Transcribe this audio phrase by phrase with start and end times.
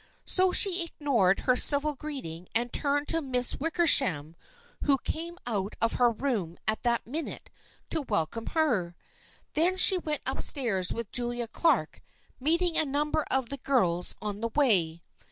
[0.25, 4.35] So she ignored her civil greeting, and turned to Miss Wickersham,
[4.85, 7.51] who came out of her room at that minute
[7.91, 8.95] to wel come her.
[9.53, 12.01] Then she went up stairs with Julia Clark,
[12.39, 15.03] meeting a number of the girls on the way.